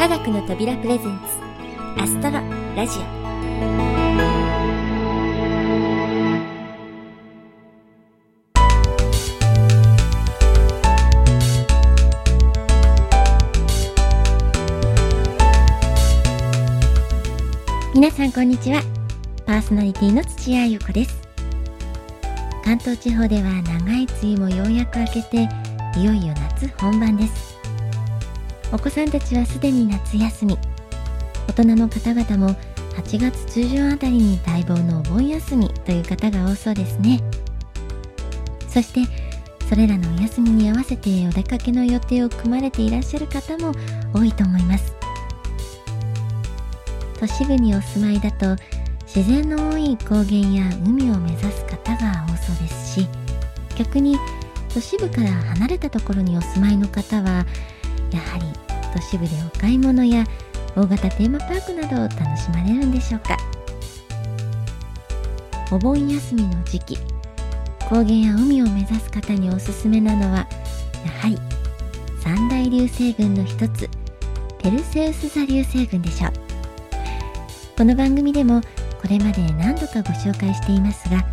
[0.00, 2.40] 科学の扉プレゼンツアストロ
[2.74, 3.02] ラジオ。
[17.94, 18.80] 皆さんこんにちは。
[19.44, 21.20] パーソナリティの土屋ゆ子です。
[22.64, 25.46] 関東地方では長い梅雨もようやく明けて
[25.98, 27.59] いよいよ夏本番です。
[28.72, 30.56] お子さんたちはすでに夏休み。
[31.48, 32.54] 大人の方々も
[32.94, 37.20] 8月中旬あたりに待望のお盆休みという方が多そうですね。
[38.68, 39.00] そして
[39.68, 43.72] それらのお休みに合わせてお出かけの予定を組まれていらっしゃる方も
[44.14, 44.94] 多いと思います。
[47.18, 48.56] 都市部にお住まいだと
[49.04, 53.08] 自然の多い高原や海を目指す方が多そうですし
[53.76, 54.16] 逆に
[54.72, 57.44] 都市部から離れたところにお住まいの方は
[58.12, 58.44] やはり
[58.94, 60.24] 都市部でお買い物や
[60.76, 63.36] 大型テーマパークなどを楽しまれるんでしょうか。
[65.72, 66.98] お盆休みの時期
[67.88, 71.38] 高原や海を目指す方におすすめなのはやはり
[72.20, 73.88] 三大流星群の一つ
[74.58, 76.32] ペルセウス座流星群でしょう。
[77.76, 78.60] この番組でも
[79.00, 81.24] これまで何度かご紹介していますが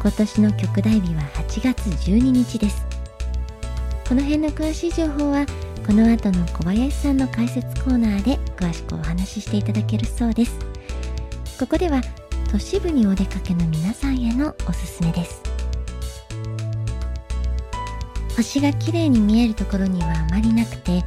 [0.00, 2.86] 今年の極大日は8月12日です。
[4.08, 5.46] この辺の詳しい情報は
[5.86, 10.58] この後の小林さんの解説コーナーで詳しくお話ししていただけるそうです。
[11.58, 12.00] ここでは
[12.50, 15.42] 都市部にお出かけの皆さんへのおすすめです。
[18.36, 21.04] 星が綺麗に見えるところにはあまりなくて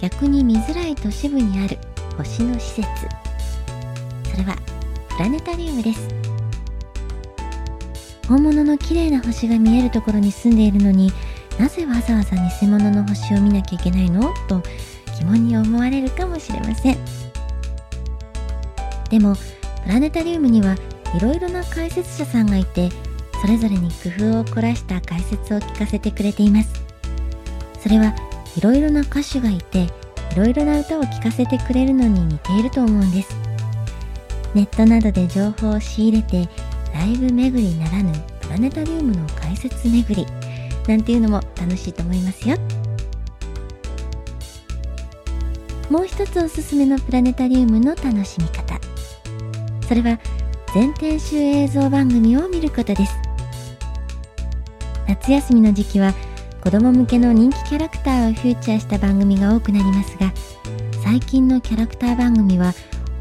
[0.00, 1.78] 逆に見づらい都市部にある
[2.16, 2.88] 星の施設。
[4.30, 4.56] それは
[5.10, 6.08] プラネタリウムです。
[8.26, 11.12] 本物の綺麗な星が見えるところに住んでいるのに
[11.58, 14.32] なぜわざわざ偽物の星を見なきゃいけないの？
[14.46, 14.62] と
[15.18, 16.98] 疑問に思われるかもしれません。
[19.10, 19.34] でも
[19.84, 20.76] プラネタリウムには
[21.16, 22.90] いろいろな解説者さんがいて
[23.40, 26.70] それぞれに工夫を凝らした解説を聞かせてくれています。
[27.80, 28.14] それは
[28.56, 29.88] いろいろな歌手がいてい
[30.36, 33.36] ろいろな歌を聴かせてくれるのに似ていると思うんです。
[34.54, 36.48] ネットなどで情報を仕入れて
[36.94, 40.26] ライブ巡りならぬプラネタリウムの解説巡り。
[40.88, 42.56] なんていうのも楽しいと思いますよ。
[45.90, 48.80] もう一つおすすめのプラネタリウムの楽しみ方。
[49.86, 50.18] それは
[50.74, 53.12] 全編集映像番組を見ることです。
[55.06, 56.12] 夏休みの時期は
[56.62, 60.32] 子供向けの人気キャラクターをフューチャーした番組が多くなりますが
[61.02, 62.74] 最近のキャラクター番組は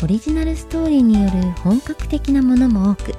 [0.04, 3.14] オリジナルストーリーによる本格的なものも多く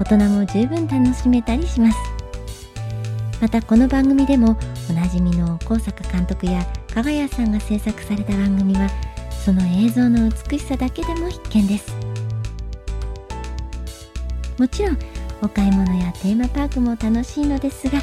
[0.00, 1.98] 大人も十分楽しめたりします。
[3.40, 4.58] またこの番組でも
[4.90, 8.88] おなじみの高坂監督や加賀谷さんが制作された番組は
[9.44, 11.96] その映像の美しさだけでも必見です。
[14.58, 14.98] もちろん
[15.40, 18.00] お買い物やテーマパークも楽しいのですが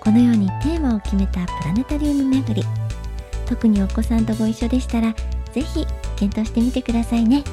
[0.00, 2.64] このようにテーマを決めたプラネタリウム巡り
[3.44, 5.12] 特にお子さんとご一緒でしたら
[5.52, 7.44] ぜひ検討してみてくださいね。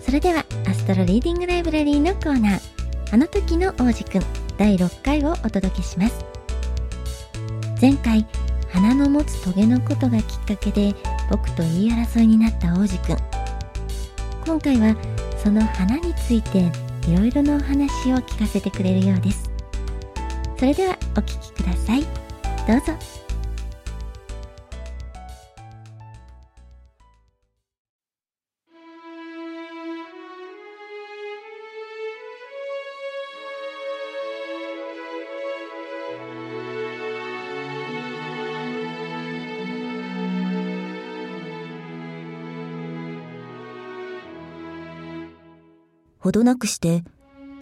[0.00, 2.77] それではアストロリーディングライブラリーのコーナー。
[3.10, 4.22] あの時の王子くん
[4.58, 6.24] 第6回をお届けします。
[7.80, 8.26] 前回
[8.68, 10.94] 花の持つトゲのことがきっかけで
[11.30, 13.16] 僕と言い争いになった王子くん
[14.44, 14.96] 今回は
[15.42, 16.70] その花について
[17.06, 19.50] いろいろなお話を聞かせてくれるようです。
[20.58, 22.02] それではお聞きください。
[22.66, 23.17] どうぞ。
[46.28, 47.04] ほどなくして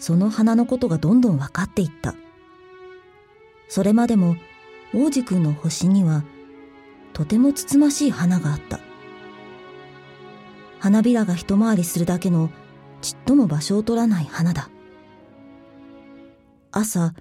[0.01, 2.17] その花のことがどんどん分かっていった。
[3.69, 4.35] それまでも
[4.93, 6.25] 王子くんの星には
[7.13, 8.81] とてもつつましい花があった。
[10.81, 12.51] 花びらが一回りするだけの
[13.03, 14.69] ちっとも場所を取らない花だ。
[16.73, 17.15] 朝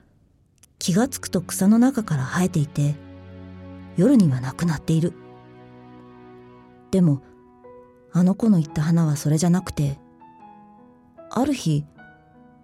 [0.80, 2.96] 気がつくと草の中から生えていて
[3.98, 5.14] 夜にはなくなっている。
[6.90, 7.22] でも
[8.12, 10.00] あの子の言った花はそれじゃなくて
[11.30, 11.86] ある日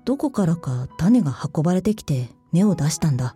[0.06, 3.36] どこからか種が運ばれてきて芽を出したんだ。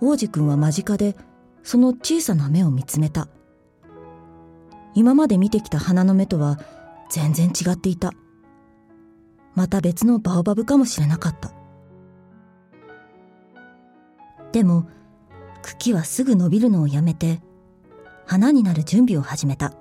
[0.00, 1.16] 王子くんは間近で
[1.62, 3.28] その小さな芽を見つめた。
[4.94, 6.58] 今まで見てきた花の芽とは
[7.10, 8.12] 全然違っていた。
[9.54, 11.52] また別のバオバブかもしれなかった。
[14.52, 14.88] でも
[15.62, 17.40] 茎はすぐ伸びるのをやめて
[18.26, 19.72] 花になる準備を始めた。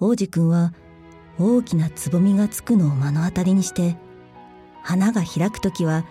[0.00, 0.72] 王子くんは
[1.38, 3.96] 大きなつぼみがつくのを目の当たりにして
[4.82, 6.06] 花が開く時は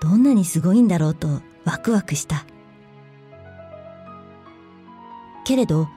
[0.00, 2.44] どんなにすごいんだろうとワクワクした。
[5.44, 5.88] けれど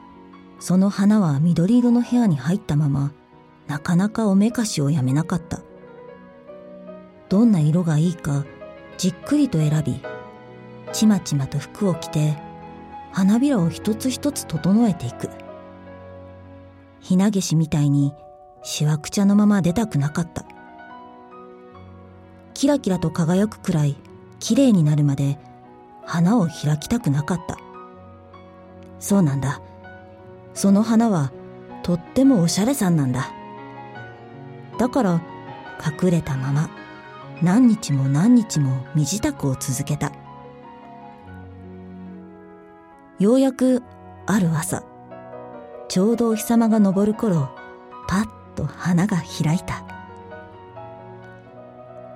[0.60, 3.12] その花は緑色の部屋に入ったまま
[3.68, 5.62] なかなかおめかしをやめなかった。
[7.30, 8.46] どんな色がいいか
[8.98, 10.02] じっくりと選び
[10.92, 12.38] ちまちまと服を着て
[13.12, 15.30] 花びらを一つ一つ整えていく。
[17.00, 18.14] ひなげしみたいに
[18.64, 20.46] しわくちゃのまま出たくなかった。
[22.54, 23.96] キラキラと輝くくらい
[24.40, 25.38] 綺麗になるまで
[26.06, 27.58] 花を開きたくなかった。
[29.00, 29.62] そうなんだ。
[30.54, 31.32] その花は
[31.84, 33.32] とってもおしゃれさんなんだ。
[34.78, 35.22] だから
[36.02, 36.70] 隠れたまま
[37.42, 40.12] 何日も何日も身支度を続けた。
[43.20, 43.84] ようやく
[44.26, 44.84] ある朝
[45.90, 47.50] ちょうどお日様が昇る頃
[48.08, 49.86] パッと花が開いた。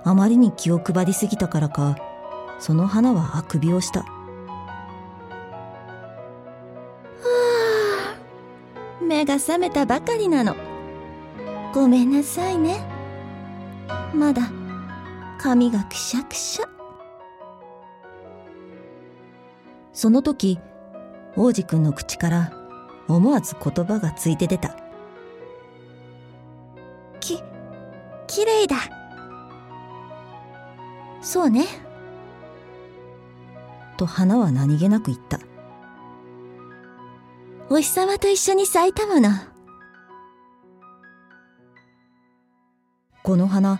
[0.04, 1.96] あまりに気を配りすぎたからか
[2.60, 4.06] その花はあくびをした。
[9.02, 10.56] 目が覚めたばかりなの。
[11.74, 12.84] ごめんなさいね。
[14.14, 14.52] まだ
[15.40, 16.68] 髪がくしゃくしゃ。
[19.94, 20.60] その時
[21.38, 22.54] 王子くんの口から
[23.08, 24.83] 思わず言葉がついて出た
[28.34, 28.78] きれいだ。
[31.22, 31.68] そうね。
[33.96, 35.40] と花は何気なく言った。
[37.70, 39.30] お日様と一緒に咲いたもの。
[43.22, 43.80] この花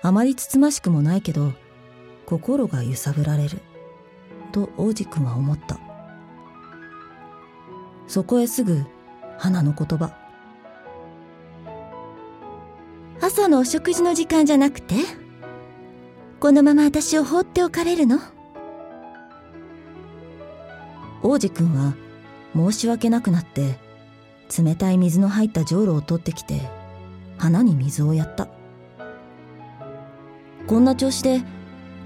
[0.00, 1.52] あまりつつましくもないけど
[2.24, 3.58] 心が揺さぶられる。
[4.52, 5.80] と王子くんは思った。
[8.06, 8.84] そこへすぐ
[9.38, 10.25] 花の言葉
[13.46, 14.96] 朝のお食事の時間じゃなくて？
[16.40, 18.18] このまま私を放っておかれるの？
[21.22, 21.94] 王子くんは
[22.56, 23.78] 申し訳なくなって
[24.60, 26.60] 冷たい水の入ったじょうろを取ってきて
[27.38, 28.48] 花に水をやった。
[30.66, 31.40] こんな調子で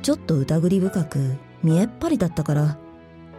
[0.03, 2.77] ちょっと疑り深く見えっ張りだったから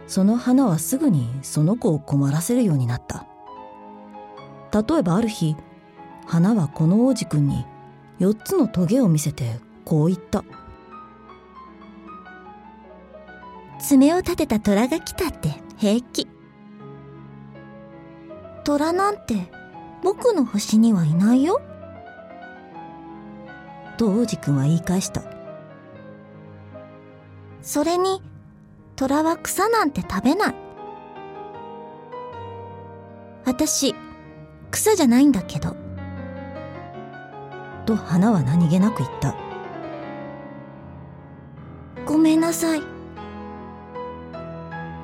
[0.08, 3.28] その花はすぐにその子を困らせるようになった。
[4.74, 5.54] 例えばある日
[6.26, 7.64] 花はこの王子くんに
[8.20, 10.44] 4つのトゲを見せてこう言った。
[13.80, 16.28] 爪を立てた虎が来たって平気。
[18.64, 19.50] 虎なんて
[20.02, 21.60] 僕の星にはいないよ。
[23.98, 25.22] と王子くんは言い返した。
[27.60, 28.22] それに
[28.96, 30.54] 虎は草なんて食べない。
[33.44, 33.94] 私
[34.70, 35.76] 草じゃないんだけど
[37.84, 39.34] と花は何気なく言った。
[42.04, 42.82] ごめんなさい。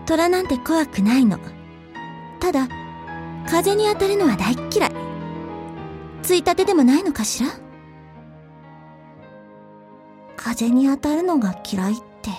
[0.07, 1.39] 虎なんて怖くないの。
[2.41, 2.69] ただ
[3.49, 4.93] 風に当たるのは大っ嫌い。
[6.23, 7.51] ついたてでもないのかしら。
[10.37, 12.31] 風に当たるのが嫌いって。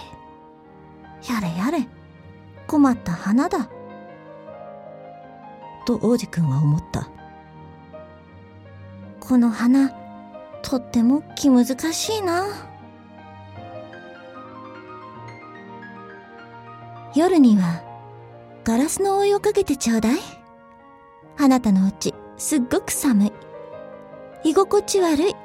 [1.32, 1.88] やれやれ。
[2.68, 3.70] 困った花だ。
[5.86, 7.10] と王子くんは思った。
[9.20, 9.99] この花
[10.62, 12.46] とっても気難しいな。
[17.16, 17.82] 夜には
[18.64, 20.20] ガラスのお湯をかけてちょうだい。
[21.38, 23.34] あなたのうちすっごく寒い。
[24.44, 25.36] 居心地悪い。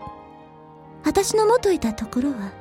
[1.04, 2.52] 私の元いたところは。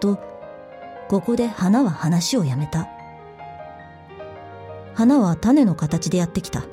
[0.00, 0.18] と
[1.08, 2.88] ここで花は話をやめた。
[4.94, 6.64] 花は種の形でやってきた。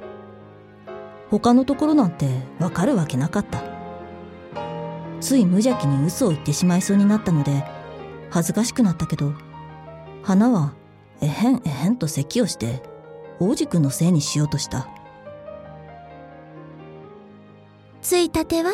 [1.40, 3.62] 他のところなんてわかるわけなかった。
[5.20, 7.66] つい無邪気に嘘を言ってしまいそうになったので
[8.30, 9.34] 恥ずかしくなったけど
[10.24, 10.74] 花は
[11.20, 12.82] えへんえへんと咳をして
[13.40, 14.88] 王子くんのせいにしようとした。
[18.02, 18.72] ついたては？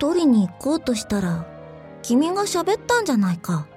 [0.00, 1.46] 取りに行こうとしたら
[2.02, 3.68] 君が喋ったんじゃないか。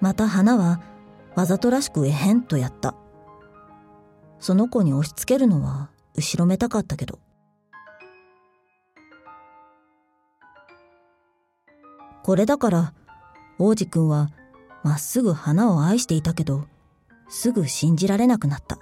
[0.00, 0.80] また花は
[1.36, 2.96] わざとらしくえへんとやった
[4.38, 7.18] その子に押し付けるのは後ろめたかったけど。
[12.22, 12.94] これだから
[13.58, 14.30] 王子くんは
[14.82, 16.66] まっすぐ花を愛していたけど
[17.28, 18.78] すぐ信じられなくなった。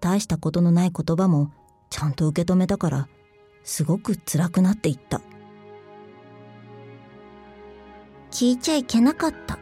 [0.00, 1.52] 大したことのない言葉も
[1.90, 3.08] ちゃんと受け止めたから
[3.64, 5.20] すごく辛くなっていった。
[8.30, 9.54] 聞いちゃいけなかった。
[9.54, 9.58] っ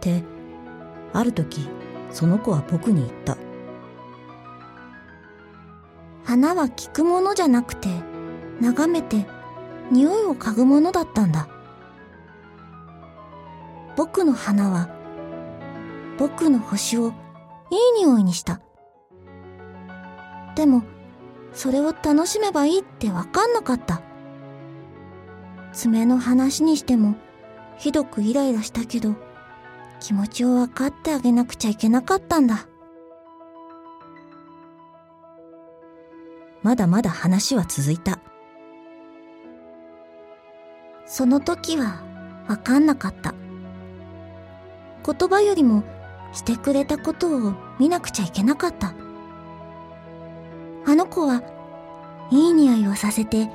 [0.00, 0.22] て
[1.12, 1.68] ある時
[2.10, 3.36] その子は僕に言った。
[6.24, 7.88] 花は聞くものじゃなくて
[8.60, 9.26] 眺めて
[9.90, 11.48] 匂いを嗅ぐものだったんだ。
[13.96, 14.90] 僕の花は
[16.18, 17.12] 僕の星を
[17.70, 18.60] いい匂いにした。
[20.54, 20.82] でも
[21.52, 24.02] それを楽しめばいいってわかんなかった。
[25.72, 27.14] 爪の話にしても
[27.76, 29.14] ひどくイライラしたけど
[30.00, 32.66] 気持ちを分かってあげなくちゃいけなかったんだ。
[36.62, 38.18] まだまだ話は続いた。
[41.06, 42.02] その時は
[42.46, 43.34] 分かんなかった。
[45.04, 45.82] 言葉よりも
[46.32, 48.94] してくれたことを見なくちゃいけなかった。
[50.86, 51.42] あの子は
[52.30, 53.48] いい匂いをさせて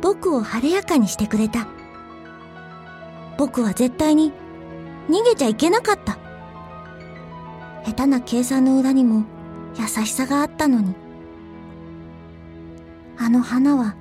[0.00, 1.66] 僕を晴れやかにしてくれた。
[3.36, 4.32] 僕は絶対に
[5.08, 6.18] 逃げちゃいけなかった。
[7.84, 9.24] 下手な計算の裏にも
[9.78, 10.94] 優しさがあったのに。
[13.16, 13.96] あの花は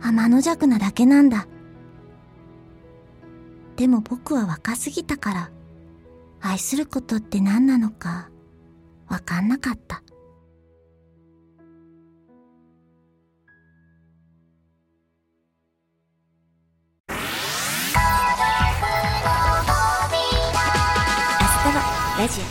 [0.00, 1.46] 天の弱なだけなんだ。
[3.76, 5.50] でも僕は若すぎたから、
[6.40, 8.28] 愛することって何なのか
[9.08, 10.01] わかんなかった。
[22.22, 22.44] ラジオ。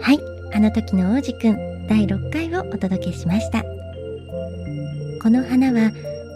[0.00, 0.20] はい
[0.54, 3.64] あの時の王子くん第6回をお届けしました。
[5.20, 5.90] この花は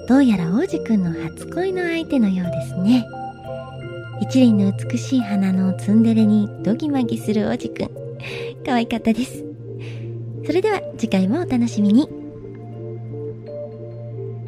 [0.08, 3.06] どうやら王子くんの初恋の相手のようですね。
[4.20, 8.01] 一輪の美しい花のツンデレにドギマギする王子くん。
[8.64, 9.44] 可愛かったです。
[10.46, 12.08] それでは次回もお楽しみに。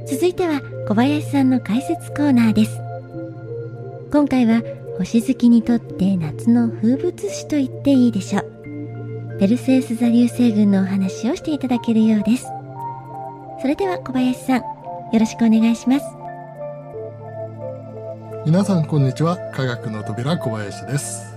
[0.06, 2.78] 続いては小林さんの解説コーナーです。
[4.12, 4.62] 今回は
[4.98, 9.38] 星好きにとって夏の風物詩と言っていいでしょう。
[9.40, 12.46] ペルセウス座流星群のお話をしていただけるようです。
[13.60, 14.64] それでは小林さん、よ
[15.18, 16.06] ろしくお願いします。
[18.46, 19.38] 皆さんこんにちは。
[19.54, 21.34] 科学の扉小林です。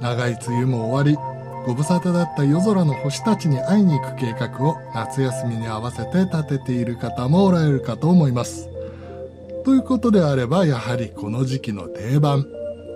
[0.00, 1.31] 長い梅雨も終わり、
[1.64, 8.68] ご無沙汰だった夜空の星たちに会いに行く計画を夏休みに合わせて立てている方もおられるかと思います。
[9.64, 12.44] ということであれば、やはりこの時期の定番、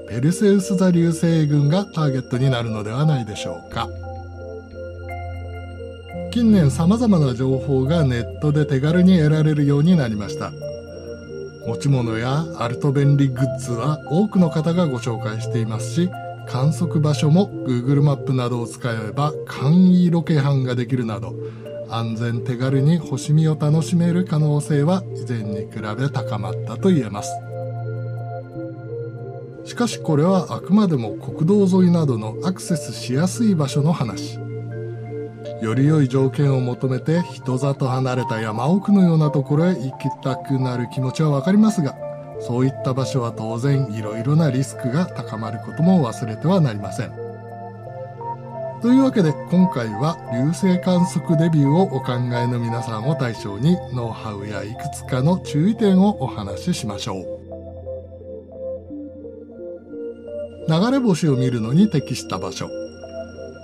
[0.09, 3.89] ペルセウス座流星群がターゲットになるのではないでしょうか。
[6.33, 10.51] 近年様々な情報がネットで手軽に得られるようになりました。
[11.67, 16.11] 持ち物やアルト便利グッズは多くの方がご紹介していますし、
[16.49, 21.35] 観測場所も Google マップなどを使えば簡易ロケハンができるなど
[21.89, 27.31] 安全手軽に星見を楽しめる可能性は以前に比べ高まったと言えます。
[29.65, 34.39] しかしこれはあくまでも国道沿いなどのアクセスしやすい場所の話。
[35.61, 41.97] より良い条件を求めて人里離れた山奥のようなところへ行きたくなる気持ちはわかりますが
[42.41, 47.27] そういった場所は当然いろいろなリスクが高まることも忘れてはなりません。
[48.83, 57.37] というわけで今回は流星観測デビューをお考えの皆さんを対象にノウハウやいくつかの注意点をお話ししましょう。
[60.69, 62.69] 流れ星を見るのに適した場所。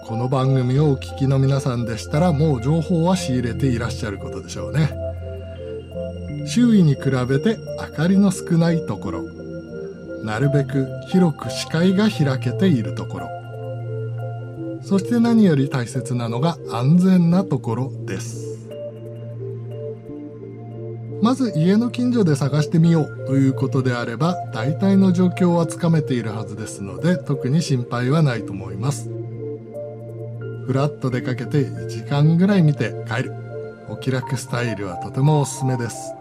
[0.07, 5.02] この番組をお聞きの皆さんでしたらもう情報は仕入れていらっしゃることでしょうね。
[6.47, 9.23] 周囲に比べて明かりの少ないところ。
[10.25, 13.29] なるべく広く視界が開けているところ。
[14.83, 18.53] そして何より大切なのが安全なところです。
[21.23, 29.09] まず家の近所で探してみようということであれば大体の状況はつかめているはずですので特に心配はないと思います。
[30.67, 33.35] ふらっと出かけて1時間ぐらい見て帰る。
[33.89, 36.13] お気楽スタイルはとてもおすすめです。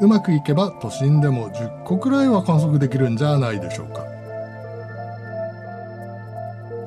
[0.00, 4.04] うまくいけば都心でも10個くらいは観測できるんじゃないでしょうか。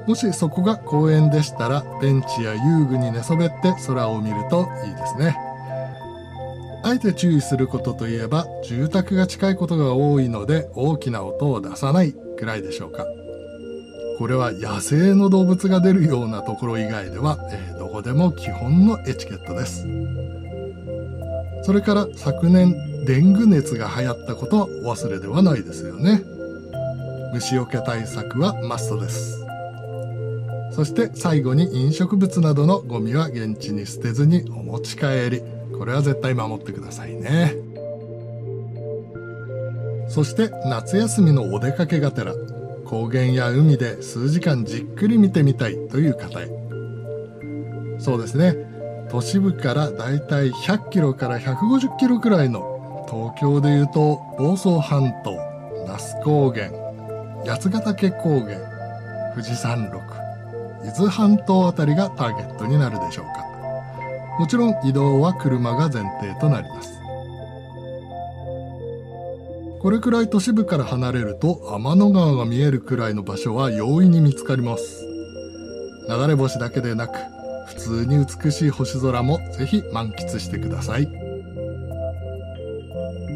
[0.07, 5.37] もしそこが公園でしたらベンチや遊具に寝そべって空を見るといいですね。
[6.83, 13.05] あえて注意することといえば住宅が近いことが多いので大きな音を出さないくらいでしょうか。
[14.19, 19.87] これは野生の動物が出るようなところ以外では、えー、どこでも基本のエチケットです。
[21.63, 22.75] それから昨年
[23.05, 26.21] デング熱が流行ったことはお忘れではないですよね。
[27.33, 29.43] 虫除け対策はマストです。
[30.71, 35.41] そして最後に飲食物などのゴミは現地に捨てずにお持ち帰り。
[35.77, 37.55] これは絶対守ってくださいね。
[40.07, 42.33] そして夏休みのお出かけがてら。
[42.85, 46.47] 高原や海で数時間じっくり見てみたいという方へ。
[47.97, 48.55] そうですね。
[49.09, 52.72] 都市部からだいたい100キロから150キロくらいの
[53.09, 55.35] 東京でいうと房総半島
[55.87, 56.69] 那須高原
[57.45, 58.57] 八ヶ岳高原
[59.33, 60.23] 富士山麓
[60.83, 63.45] 伊豆半島あたりがターゲットになるでしょうか。
[64.39, 66.99] もちろん移動は車が前提となります。
[69.79, 75.05] これくらい都市部から離れると天の川が見えるくらいの場所は容易に見つかります。
[76.09, 77.17] 流れ星だけでなく
[77.67, 81.22] 普通に美しい星空もぜひ満喫してください。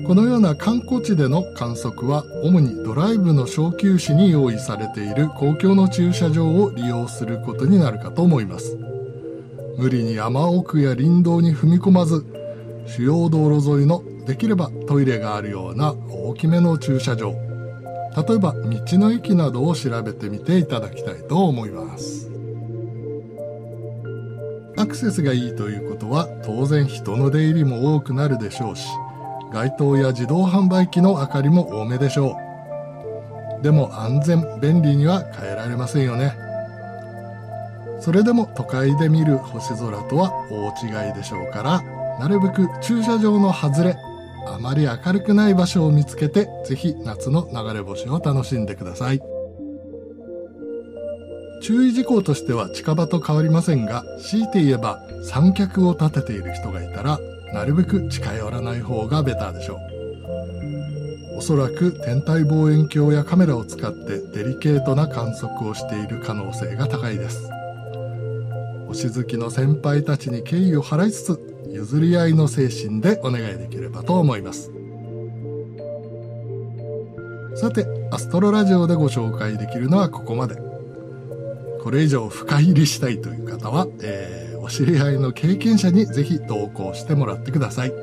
[0.08, 8.78] このような観光地での観測は主にドライブの小休止に用意されている公共の駐車場を利用することになるかと思います。
[9.78, 12.26] 無理に山奥や林道に踏み込まず
[12.86, 17.34] 主要道路沿いのできればトイレがあるような大きめの駐車場。
[18.16, 22.32] 例えば道の駅などを調べてみていただきたいと思います。
[24.78, 28.88] アクセスがいいということは当然人の出入りも多くなるでしょうし
[29.51, 32.38] 街灯や自動販売機の明かりも多めでしょ
[33.60, 36.36] うでも安全便利には変えられませんよね
[38.00, 41.82] それでも都会で見る星空とは大違いでしょうから
[42.20, 43.98] なるべく駐車場の外れ
[44.54, 49.22] あまり明るくない場所を見つけて、ぜひ夏の流れ星を楽しんでください。
[51.62, 57.20] 注意事項としては近場と変わりませんが、強いて言えば三脚を立てている人がいたら、
[57.54, 61.38] なるべく近寄らない方がベターでしょう。
[61.38, 67.50] おそらく天体望遠鏡やカメラを使ってデリケートな観測をしている可能性が高いです。
[68.88, 74.72] 星好きの先輩たちに敬意を払いつつ、譲り合いの精神でお願いできればと思います
[77.55, 80.55] さてアストロラジオでご紹介できるのはここまで
[81.88, 87.94] これ以上深入りしたいという方は、えー、お知り合いの経験者にぜひ同行してもらってください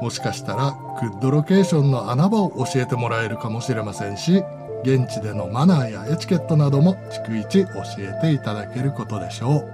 [0.00, 4.42] もしかしたらグッドロケーションの穴場を教えてもらえるかもしれませんし
[4.82, 9.68] 現地でのマナーやエチケットなども逐一教えていただけることでしょう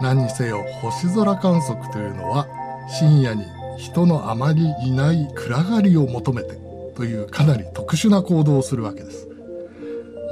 [0.00, 2.46] 何にせよ星空観測というのは
[2.88, 3.44] 深夜に
[3.76, 6.60] 人のあまりいない暗がりを求めて
[6.94, 9.27] というかなり特殊な行動をするわけです。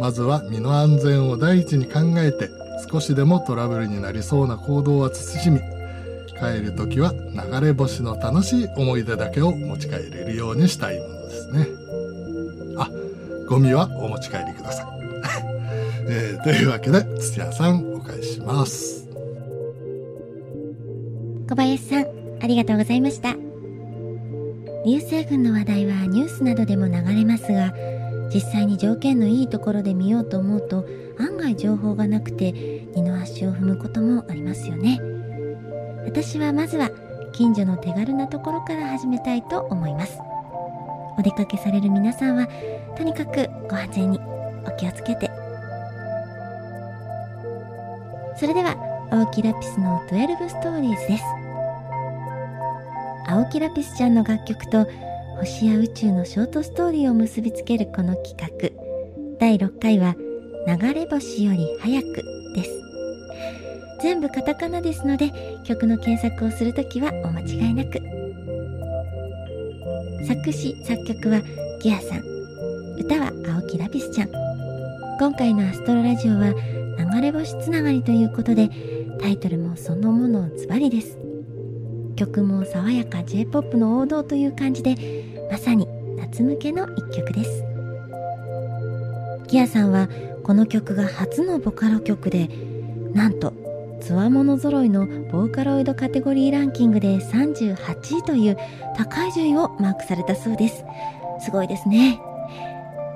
[0.00, 2.50] まずは身の安全を第一に考えて
[2.90, 5.60] 少しでもトラブルになりそうな行動は慎み
[6.38, 11.68] 帰る時は流れ星の楽しい思い出だけを持ち帰れるようにしたいものですね。
[12.76, 12.90] あ、
[13.48, 14.86] ゴミはお持ち帰りください。
[16.08, 19.08] えー、というわけで土屋さんお返しします。
[21.48, 22.06] 小林さん、
[22.40, 23.34] ありがとうございました。
[24.84, 27.72] 流星群の話題はニュースなどでも流れますが、
[28.32, 30.86] 実際に条件のいいところで見ようと思うと
[31.18, 35.00] 案外情報がなくて二の足を踏むこともありますよね。
[36.04, 36.90] 私はまずは
[37.32, 40.18] 近所の手軽なところから始めたいと思います。
[41.18, 42.48] お出かけされる皆さんは
[42.96, 44.20] とにかくご安全に
[44.66, 45.30] お気をつけて。
[48.38, 48.76] それでは
[49.10, 51.24] 青木ラピスの12ストーリーズです
[53.26, 54.86] 青木ラピスちゃんの楽曲と
[55.38, 58.70] 星や宇宙のショートストーリーを結びつけるこの企画。
[59.38, 60.14] 第6回は
[60.66, 62.22] 流れ星より早く
[62.54, 62.70] です。
[64.00, 65.32] 全部カタカナですので
[65.64, 68.00] 曲の検索をするときはお間違いなく。
[70.26, 71.42] 作詞作曲は
[71.80, 72.22] ギアさん。
[72.98, 74.30] 歌は青木ラピスちゃん。
[75.18, 76.54] 今回のアストロラジオは
[77.12, 78.70] 流れ星つながりということで
[79.20, 81.25] タイトルもそのものズバリです。
[82.16, 84.96] 曲も爽やか J-POP の王道という感じで
[85.50, 87.64] まさに夏向けの一曲です。
[89.48, 90.08] ギアさんは
[90.42, 92.48] この曲が初のボカロ曲で
[93.12, 93.52] なんと
[94.00, 97.74] つわもの揃いのボーカロイドカテゴリーランキングで38
[98.18, 98.56] 位という
[98.96, 100.84] 高い順位をマークされたそうです。
[101.40, 102.20] すごいですね。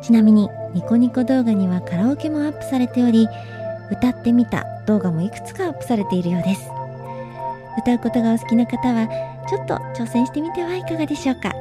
[0.03, 3.29] ちなみにニコニコ動画にはカラオケもアップされており
[3.91, 6.80] 歌ってみた動画もいくつかアップされているようです。
[7.79, 9.09] 歌うことがお好きな方は
[9.49, 11.53] ちょっと挑戦してみてはいかがでしょうか。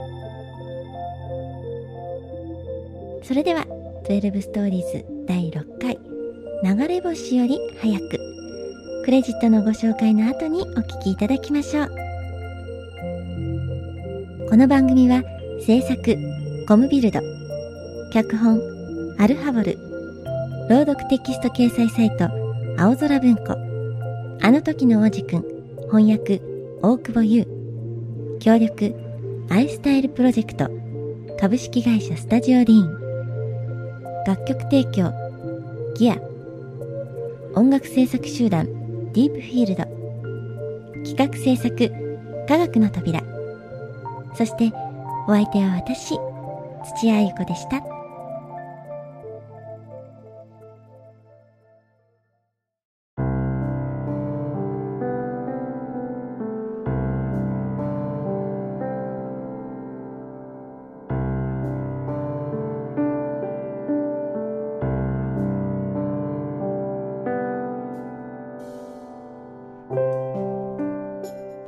[3.23, 3.65] それでは
[4.07, 5.99] 12ストーリーズ第6回
[6.63, 8.19] 流れ星より早く。
[9.05, 11.89] クレジットのご紹介の後にお聴きいただきましょう。
[14.49, 15.23] この番組は
[15.65, 16.17] 制作
[16.67, 17.19] コムビルド
[18.11, 18.59] 脚本
[19.19, 19.77] アルハボル
[20.69, 22.29] 朗読テキスト掲載サイト
[22.77, 23.55] 青空文庫。
[24.41, 25.58] あの時の王子くん
[25.91, 26.39] 翻訳
[26.83, 27.47] 大久保優。
[28.39, 28.93] 協力
[29.49, 30.69] アイスタイルプロジェクト
[31.39, 34.23] 株式会社スタジオリーン。
[34.23, 35.11] 楽曲提供
[35.95, 36.19] ギア。
[37.55, 38.67] 音楽制作集団
[39.13, 39.83] ディープフィールド。
[41.09, 41.91] 企画制作
[42.47, 43.23] 科学の扉。
[44.35, 44.71] そして
[45.27, 46.19] お相手は私
[46.99, 47.98] 土屋ゆ子でした。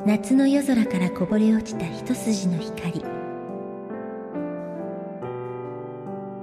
[0.04, 3.06] 夏の夜空からこぼれ落ちた一筋の光。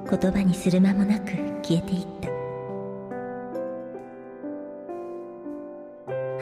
[0.09, 2.29] 言葉にする間もなく消えていった。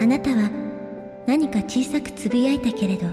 [0.04, 0.50] あなたは
[1.26, 3.06] 何か小さくつぶやいたけれど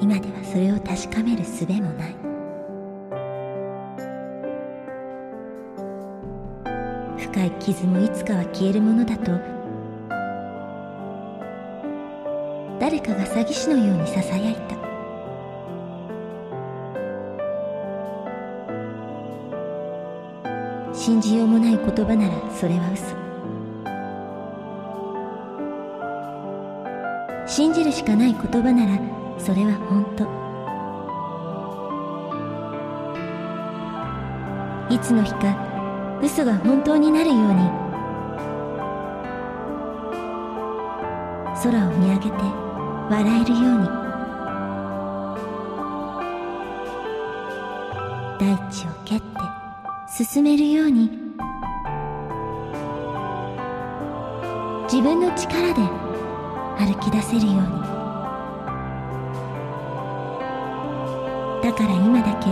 [0.00, 2.14] 今ではそれを確かめる術もない。
[7.18, 9.55] 深い傷もいつかは消えるものだと
[12.96, 14.74] 誰かが詐欺師のようにささやいた。
[20.94, 23.04] 信じようもない言葉ならそれは嘘。
[27.46, 28.98] 信じるしかない言葉なら
[29.38, 30.24] それは本当。
[34.94, 35.54] いつの日か
[36.22, 37.70] 嘘が本当になるように
[41.62, 42.65] 空を見上げて。
[43.08, 43.88] 笑えるように。
[48.38, 49.26] 大地を蹴って
[50.24, 51.10] 進めるように。
[54.84, 55.82] 自分の力で
[56.78, 57.60] 歩き出せるように。
[61.62, 62.48] だから今だけ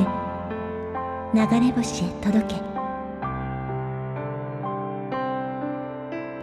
[1.34, 2.60] 流れ星へ届け。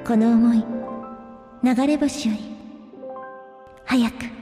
[0.06, 0.63] この思い
[1.63, 2.51] 流れ星より
[3.91, 4.40] 早く。